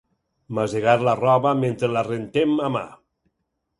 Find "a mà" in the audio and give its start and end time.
2.69-2.87